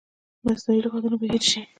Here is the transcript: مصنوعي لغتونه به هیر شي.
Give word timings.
مصنوعي 0.45 0.81
لغتونه 0.85 1.15
به 1.19 1.25
هیر 1.31 1.43
شي. 1.49 1.61